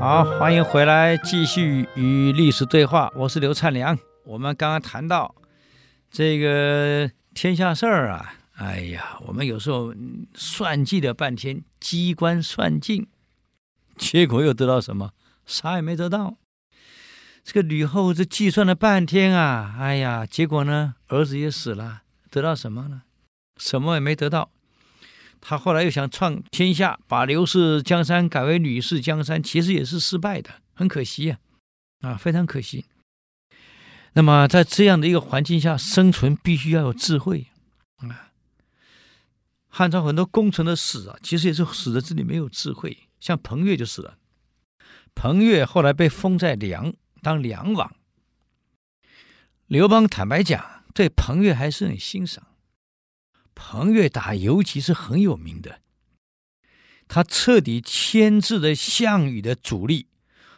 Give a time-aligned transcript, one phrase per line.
[0.00, 3.12] 好，欢迎回来，继续与历史对话。
[3.14, 3.98] 我是刘灿良。
[4.24, 5.34] 我们刚刚谈到
[6.10, 9.94] 这个天下事儿啊，哎呀，我们有时候
[10.32, 13.06] 算计了半天，机关算尽，
[13.98, 15.10] 结果又得到什么？
[15.44, 16.38] 啥也没得到。
[17.44, 23.02] 这个吕后这计算了半天啊，哎呀，结果呢，儿子也死了，得到什么呢？
[23.58, 24.50] 什么也没得到。
[25.40, 31.38] 他后来又想创天下，把刘氏江山改为吕氏江山，其实也是失败的，很可惜呀，
[32.02, 32.84] 啊，非常可惜。
[34.12, 37.46] 那么在这样的一个环境下生存，必须要有智慧
[37.96, 38.30] 啊。
[39.68, 44.18] 汉朝很多功臣的死啊，其实也是死在这里没有智慧，像彭越就死了。
[45.14, 47.94] 彭越后来被封在梁当梁王。
[49.66, 52.46] 刘邦坦白讲，对彭越还是很欣赏。
[53.54, 55.80] 彭越打游击是很有名的，
[57.08, 60.08] 他彻底牵制了项羽的主力，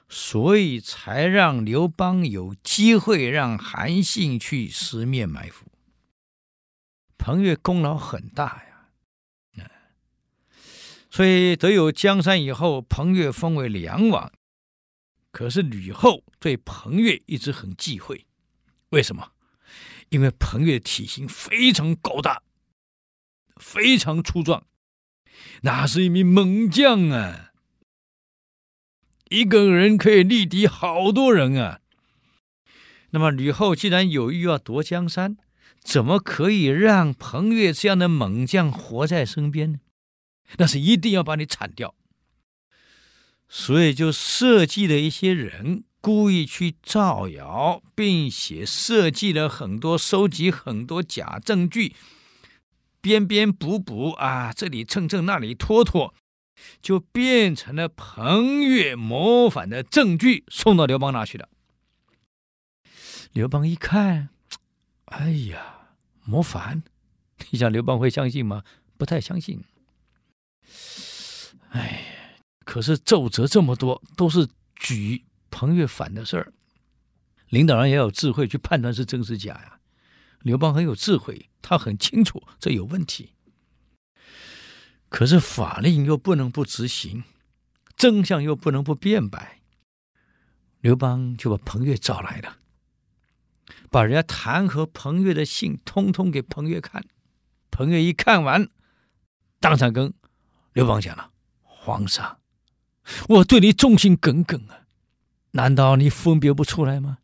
[0.09, 5.67] 所以才让刘邦有机会让韩信去十面埋伏。
[7.17, 8.65] 彭越功劳很大
[9.57, 9.71] 呀，
[11.11, 14.33] 所以得有江山以后，彭越封为梁王。
[15.31, 18.27] 可是吕后对彭越一直很忌讳，
[18.91, 19.33] 为什么？
[20.11, 22.43] 因为彭越体型非常高大。
[23.63, 24.65] 非常粗壮，
[25.63, 27.53] 那是一名猛将啊！
[29.31, 31.81] 一个人可以力敌好多人啊。
[33.11, 35.37] 那么吕后既然有意要夺江山，
[35.81, 39.79] 怎么可以让彭越这样的猛将活在身边呢？
[40.59, 41.95] 那是一定要把你铲掉。
[43.49, 51.95] 所以就设计了一些人，故意去造谣，并且设计了很多，收集很多假证据。
[53.03, 56.15] 编编补补啊，这里蹭蹭，那里拖拖，
[56.81, 61.49] 就变成了彭越谋反的证据，送到刘邦那去了。
[63.33, 64.29] 刘邦一看，
[65.07, 65.89] 哎呀，
[66.25, 66.85] 谋反！
[67.51, 68.63] 你想刘邦会相信吗？
[68.97, 69.65] 不太相信。
[71.71, 72.29] 哎，
[72.65, 76.53] 可是奏折这么多，都是举彭越反的事儿，
[77.49, 79.81] 领导人也有智慧去判断是真是假呀。
[80.43, 83.35] 刘邦很有智慧，他很清楚这有问题，
[85.09, 87.25] 可是法令又不能不执行，
[87.97, 89.61] 真相又不能不辩白。
[90.81, 92.57] 刘邦就把彭越找来了，
[93.89, 97.05] 把人家弹劾彭越的信通通给彭越看。
[97.71, 98.69] 彭越一看完，
[99.61, 100.13] 当场跟
[100.73, 101.31] 刘邦讲了
[101.63, 102.41] ：“皇上，
[103.29, 104.87] 我对你忠心耿耿啊，
[105.53, 107.19] 难道你分别不出来吗？”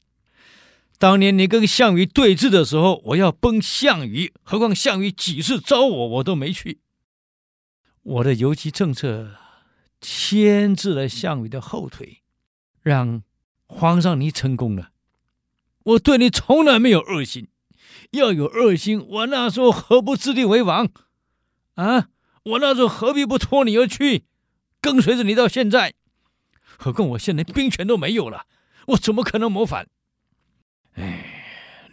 [0.98, 6.80] 当年你跟项羽对峙的时候，我要崩项羽，何况项羽几次招我，我都没去。
[8.02, 9.36] 我的游击政策
[10.00, 12.22] 牵制了项羽的后腿，
[12.82, 13.22] 让
[13.66, 14.90] 皇上你成功了。
[15.84, 17.46] 我对你从来没有恶心，
[18.10, 20.90] 要有恶心，我那时候何不自立为王？
[21.74, 22.08] 啊，
[22.42, 24.24] 我那时候何必不托你而去，
[24.80, 25.94] 跟随着你到现在？
[26.76, 28.46] 何况我现在兵权都没有了，
[28.88, 29.88] 我怎么可能谋反？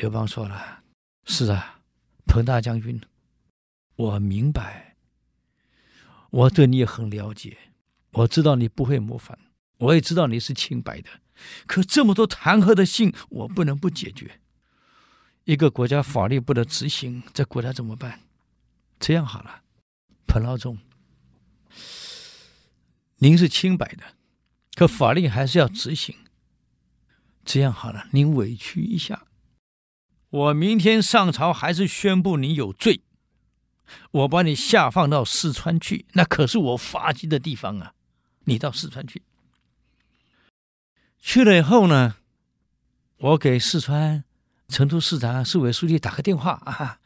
[0.06, 0.84] 刘邦说了
[1.26, 1.80] ：“是啊，
[2.28, 3.02] 彭大将军，
[3.96, 4.96] 我明白，
[6.30, 7.58] 我对你也很了解，
[8.12, 9.36] 我知道你不会谋反，
[9.80, 11.10] 我也知道你是清白的。
[11.66, 14.40] 可这么多弹劾的信，我不能不解决。
[15.46, 18.20] 一个国家法律不得执行，这国家怎么办？
[19.00, 19.64] 这样好了，
[20.28, 20.78] 彭老总，
[23.18, 24.14] 您是清白的，
[24.76, 26.16] 可法律还是要执行。”
[27.44, 29.26] 这样好了，您委屈一下，
[30.36, 33.00] 我明天上朝还是宣布你有罪，
[34.12, 37.94] 我把你下放到四川去，那可是我发迹的地方啊！
[38.44, 39.22] 你到四川去，
[41.20, 42.18] 去了以后呢，
[43.20, 44.26] 我给四川
[44.68, 47.00] 成都市长、市委书记打个电话啊，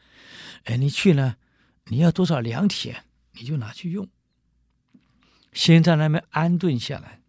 [0.64, 1.36] 哎，你去呢，
[1.84, 2.96] 你要多少良田，
[3.34, 4.08] 你就拿去用，
[5.52, 7.20] 先在那边安顿下来。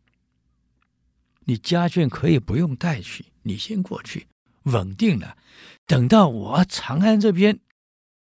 [1.45, 4.25] 你家眷可以不用带去，你先过去，
[4.63, 5.38] 稳定了。
[5.86, 7.60] 等到我长安这边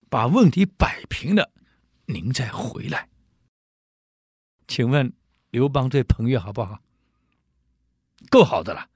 [0.08, 1.50] 把问题摆平了，
[2.06, 3.08] 您再回来。
[4.66, 5.12] 请问
[5.50, 6.80] 刘邦对彭越好不好？
[8.30, 8.88] 够好的了。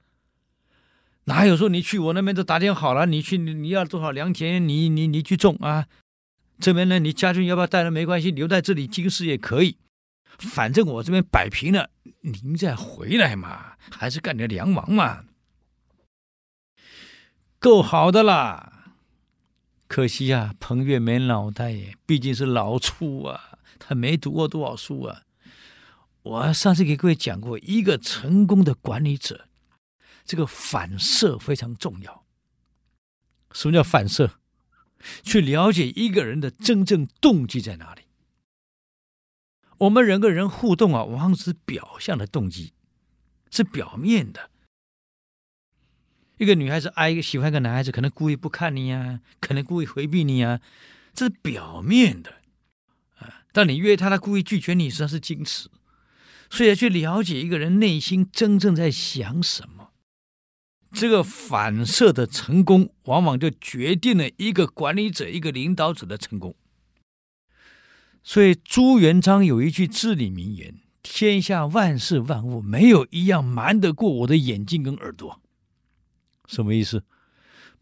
[1.24, 5.86] 哪有说你去我那边都打点好了，你去你要多少良田，你你你去种啊？
[6.58, 9.76] 这边呢，你家军要不要带来没关系，留在这里经师也可以。
[10.38, 11.90] 反正我这边摆平了，
[12.22, 15.24] 您再回来嘛，还是干点梁王嘛，
[17.58, 18.92] 够好的啦。
[19.86, 25.22] 可惜、啊，彭越没脑袋耶，毕竟是老粗啊，他没读过多少书啊。
[26.22, 29.48] 我上次给各位讲过，一个成功的管理者，
[30.24, 32.24] 这个反射非常重要。
[33.52, 34.32] 什么叫反射？
[35.22, 38.02] 去了解一个人的真正动机在哪里。
[39.78, 42.74] 我们人跟人互动啊，往往是表象的动机，
[43.50, 44.50] 是表面的。
[46.38, 50.60] 一个女孩子爱一个喜欢一个男孩子，可能故意不看你呀，可能故意回避你呀，
[51.12, 52.34] 这是表面的。
[53.18, 55.68] 啊，当你约他，他故意拒绝你，实际上是矜持。
[56.48, 59.90] 所以要去了解一个人内心真正在想什么。
[60.92, 66.54] 这个反射的成功，往往就决定了一个管理者、一个领导者的成功。
[68.22, 75.40] 所以朱元璋有一句至理名言：“天下万事万物，没有一样瞒得过我的眼睛跟耳朵。”
[76.48, 77.04] 什么意思？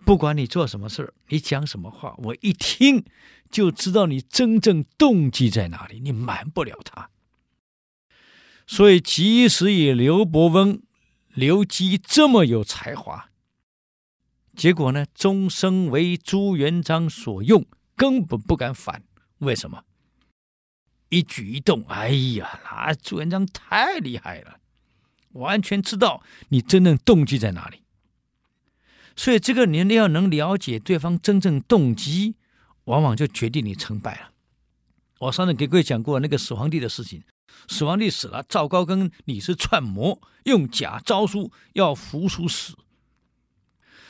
[0.05, 3.03] 不管你做什么事儿，你讲什么话，我一听
[3.51, 7.09] 就知道你真正动机在哪里，你瞒不了他。
[8.67, 10.83] 所以，即使以刘伯温。
[11.35, 13.29] 刘基这么有才华，
[14.57, 19.03] 结果呢，终生为朱元璋所用，根本不敢反。
[19.41, 19.85] 为什么？
[21.11, 24.61] 一举一动，哎呀，那朱元璋太厉害了，
[25.33, 27.83] 完全知道你真正动机在哪里。
[29.17, 32.37] 所以，这个你要能了解对方真正动机，
[32.85, 34.31] 往往就决定你成败了。
[35.21, 37.23] 我上次给各位讲过那个始皇帝的事情。
[37.69, 42.77] 始皇帝死了，赵高跟李斯串谋，用假诏书要扶苏死。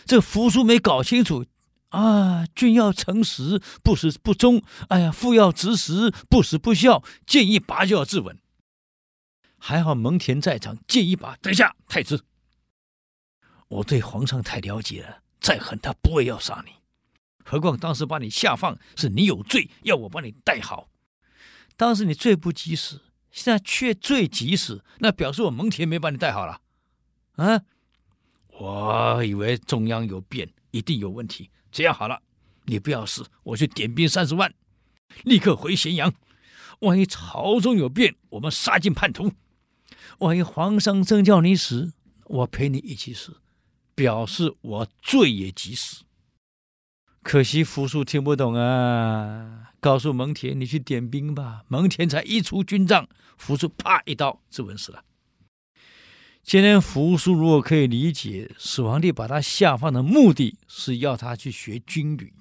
[0.04, 1.46] 这扶苏没搞清楚
[1.90, 7.04] 啊，君要诚实，不死不忠；哎呀，父要直实，不死不孝。
[7.24, 8.34] 剑一拔就要自刎。
[9.58, 12.24] 还好蒙恬在场，剑一拔，等下，太子，
[13.68, 16.72] 我对皇上太了解了，再狠他不会要杀你。
[17.44, 20.88] 何况当时把你下放，是你有罪，要我帮你带好。
[21.76, 23.00] 当时你罪不及时。
[23.32, 26.62] 现在却罪及时，那表示我蒙恬没把你带好了，
[27.34, 27.60] 啊！
[28.48, 31.50] 我以为中央有变，一定有问题。
[31.70, 32.22] 这样好了，
[32.64, 34.54] 你不要死，我去点兵三十万，
[35.24, 36.14] 立刻回咸阳。
[36.78, 39.30] 万一朝中有变，我们杀尽叛徒。
[40.20, 41.92] 万一皇上真叫你死，
[42.24, 43.42] 我陪你一起死，
[43.96, 46.04] 表示我罪也及死。
[47.22, 51.64] 可惜扶苏听不懂啊，告诉蒙恬，你去点兵吧。
[51.66, 53.08] 蒙恬才一出军帐。
[53.36, 55.04] 扶苏啪一刀自刎死了。
[56.42, 62.32] 今天扶苏如果可以理解始皇帝把他下放的目的是要他去学军旅，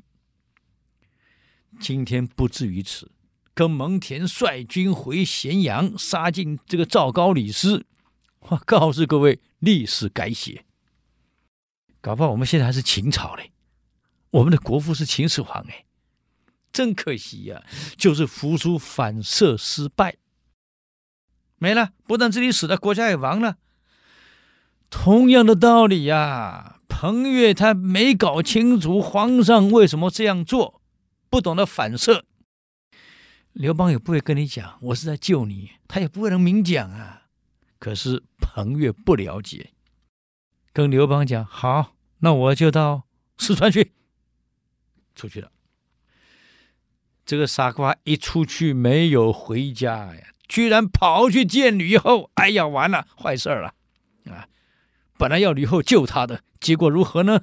[1.80, 3.12] 今天不至于此，
[3.54, 7.86] 跟蒙恬率军回咸阳，杀进这个赵高李斯。
[8.42, 10.64] 我告诉各位，历史改写，
[12.06, 13.52] 搞不好我们现在还是秦朝嘞，
[14.30, 15.86] 我们的国父是秦始皇哎，
[16.72, 17.63] 真可惜呀、
[17.98, 20.18] 就是扶苏反射失败。
[21.57, 23.57] 没了，不但自己死了，国家也亡了。
[24.92, 30.84] 同样的道理呀、彭越他没搞清楚皇上为什么这样做，
[31.31, 32.24] 不懂得反射。
[33.54, 37.24] 刘邦也不会跟你讲，我是在救你，他也不会能明讲啊。
[37.80, 39.72] 可是彭越不了解，
[40.72, 41.94] 跟刘邦讲：“好，
[42.25, 43.04] 那我就到
[43.38, 43.92] 四川去。”
[45.13, 45.51] 出去了。
[47.24, 50.34] 这个傻瓜一出去没有回家呀。
[50.48, 53.74] 居然跑去见吕后，哎呀，完了，坏事儿了，
[54.32, 54.48] 啊！
[55.17, 57.41] 本来要吕后救他的，结果如何呢？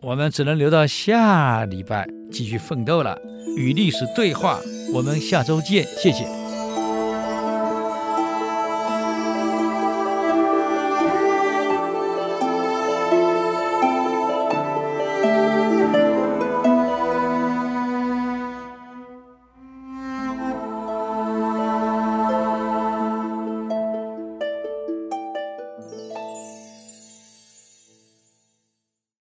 [0.00, 3.18] 我们只能留到下礼拜继续奋斗了。
[3.56, 4.60] 与历史对话，
[4.94, 6.47] 我们下周见，谢谢。